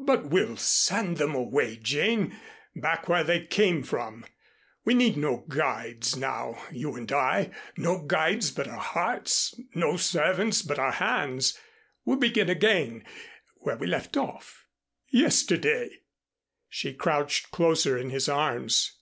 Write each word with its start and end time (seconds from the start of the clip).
"But 0.00 0.26
we'll 0.28 0.58
send 0.58 1.16
them 1.16 1.34
away, 1.34 1.78
Jane, 1.78 2.38
back 2.76 3.08
where 3.08 3.24
they 3.24 3.46
came 3.46 3.82
from. 3.82 4.26
We 4.84 4.92
need 4.92 5.16
no 5.16 5.46
guides 5.48 6.16
now, 6.18 6.62
you 6.70 6.96
and 6.96 7.10
I, 7.10 7.50
no 7.78 8.02
guides 8.02 8.50
but 8.50 8.68
our 8.68 8.76
hearts, 8.76 9.54
no 9.74 9.96
servants 9.96 10.60
but 10.60 10.78
our 10.78 10.92
hands. 10.92 11.58
We'll 12.04 12.18
begin 12.18 12.50
again 12.50 13.06
where 13.60 13.78
we 13.78 13.86
left 13.86 14.18
off 14.18 14.66
yesterday." 15.08 15.88
She 16.68 16.92
crouched 16.92 17.50
closer 17.50 17.96
in 17.96 18.10
his 18.10 18.28
arms. 18.28 18.98